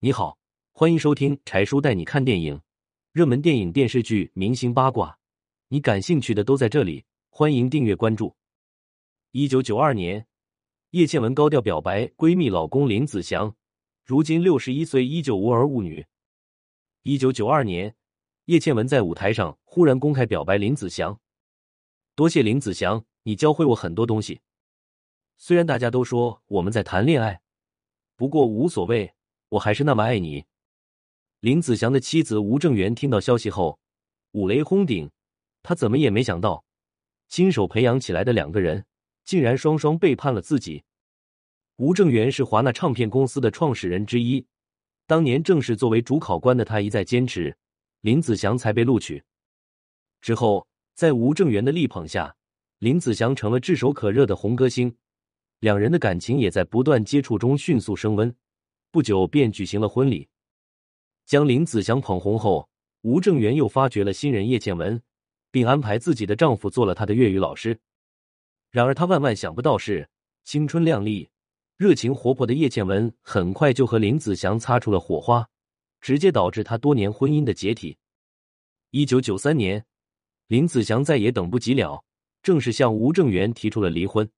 [0.00, 0.38] 你好，
[0.70, 2.62] 欢迎收听柴叔带你看电影，
[3.10, 5.18] 热门电影、电视剧、明星八卦，
[5.66, 7.04] 你感兴趣的都在这里。
[7.30, 8.36] 欢迎订阅关注。
[9.32, 10.28] 一九九二年，
[10.90, 13.56] 叶倩文高调表白闺蜜老公林子祥，
[14.04, 16.06] 如今六十一岁，依旧无儿无女。
[17.02, 17.96] 一九九二年，
[18.44, 21.18] 叶倩文在舞台上忽然公开表白林子祥，
[22.14, 24.42] 多谢林子祥，你教会我很多东西。
[25.36, 27.40] 虽然大家都说我们在谈恋爱，
[28.14, 29.12] 不过无所谓。
[29.50, 30.44] 我还是那么爱你。
[31.40, 33.78] 林子祥的妻子吴正元听到消息后，
[34.32, 35.10] 五雷轰顶。
[35.62, 36.64] 他怎么也没想到，
[37.28, 38.84] 亲手培养起来的两个人，
[39.24, 40.84] 竟然双双背叛了自己。
[41.76, 44.46] 吴正元是华纳唱片公司的创始人之一，
[45.06, 47.56] 当年正是作为主考官的他一再坚持，
[48.00, 49.22] 林子祥才被录取。
[50.20, 52.34] 之后，在吴正元的力捧下，
[52.78, 54.96] 林子祥成了炙手可热的红歌星，
[55.60, 58.34] 两人的感情也在不断接触中迅速升温。
[58.90, 60.28] 不久便举行了婚礼，
[61.26, 62.70] 将林子祥捧红后，
[63.02, 65.02] 吴正元又发掘了新人叶倩文，
[65.50, 67.78] 并安排自己的丈夫做了他的粤语老师。
[68.70, 70.08] 然而他万万想不到是，
[70.44, 71.28] 青春靓丽、
[71.76, 75.46] 热情活泼的叶倩文很快就和林子祥擦出了火花，
[76.00, 77.98] 直接导致他多年婚姻的解体。
[78.90, 79.84] 一九九三年，
[80.46, 82.02] 林子祥再也等不及了，
[82.42, 84.30] 正式向吴正元提出了离婚。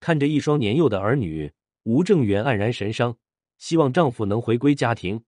[0.00, 1.52] 看着一双年幼的儿女，
[1.84, 3.16] 吴正元黯然神伤。
[3.62, 5.22] 希望丈夫能回归家庭，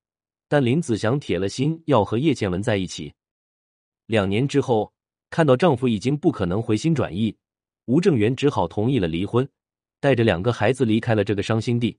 [0.48, 3.14] 但林子祥铁了心要和叶倩文在一起。
[4.06, 4.92] 两年之后，
[5.30, 7.36] 看到丈夫已经不可能回心转意，
[7.84, 9.48] 吴正元只好同意了离婚，
[10.00, 11.96] 带着两个孩子离开了这个伤心地。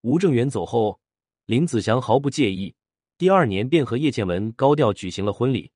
[0.00, 0.98] 吴正元走后，
[1.44, 2.74] 林子祥毫不介意，
[3.18, 5.70] 第二年便和叶倩文高调举行了婚礼。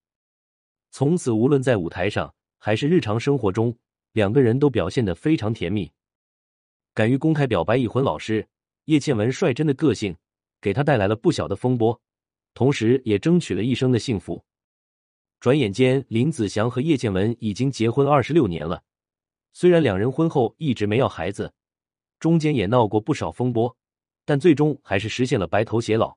[0.93, 3.77] 从此，无论在舞台上还是日常生活中，
[4.13, 5.93] 两个人都表现得非常甜蜜。
[6.95, 8.49] 敢于公开表白已婚老师。
[8.89, 10.17] 叶倩文率真的个性，
[10.63, 12.01] 给他带来了不小的风波，
[12.55, 14.43] 同时也争取了一生的幸福。
[15.41, 18.83] 转眼间，林子祥和叶倩文已经结婚二十六年了。
[19.53, 21.53] 虽然两人婚后一直没要孩子，
[22.19, 23.77] 中间也闹过不少风波，
[24.25, 26.17] 但最终还是实现了白头偕老。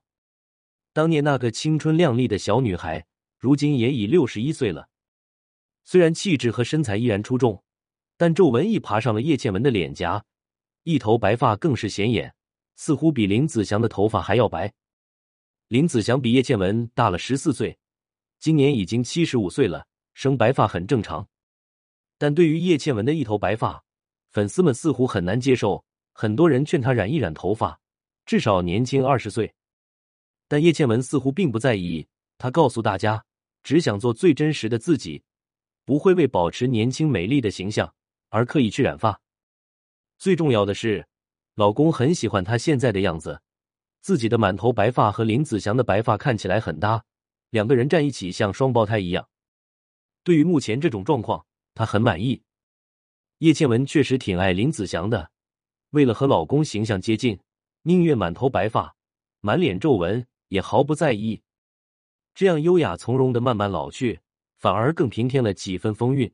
[0.94, 3.04] 当年那个青春靓丽的小女孩，
[3.36, 4.88] 如今也已六十一岁了。
[5.84, 7.62] 虽然气质和身材依然出众，
[8.16, 10.24] 但皱纹一爬上了叶倩文的脸颊，
[10.84, 12.34] 一头白发更是显眼。
[12.84, 14.72] 似乎比林子祥的头发还要白。
[15.68, 17.78] 林子祥比叶倩文大了十四岁，
[18.40, 21.28] 今年已经七十五岁了，生白发很正常。
[22.18, 23.84] 但对于叶倩文的一头白发，
[24.32, 27.78] 粉丝们似乎很难接受，很多人劝她染一染头发，
[28.26, 29.54] 至少年轻二十岁。
[30.48, 32.04] 但叶倩文似乎并不在意，
[32.36, 33.24] 她告诉大家，
[33.62, 35.22] 只想做最真实的自己，
[35.84, 37.94] 不会为保持年轻美丽的形象
[38.30, 39.20] 而刻意去染发。
[40.18, 41.06] 最重要的是。
[41.54, 43.42] 老公很喜欢她现在的样子，
[44.00, 47.04] 自己的满头白发和林子祥的白发看起来很搭，
[47.50, 49.28] 两个人站一起像双胞胎一样。
[50.24, 52.42] 对于目前这种状况，她很满意。
[53.38, 55.30] 叶倩文确实挺爱林子祥的，
[55.90, 57.38] 为了和老公形象接近，
[57.82, 58.96] 宁愿满头白发、
[59.40, 61.42] 满脸皱纹也毫不在意，
[62.34, 64.20] 这样优雅从容的慢慢老去，
[64.56, 66.32] 反而更平添了几分风韵。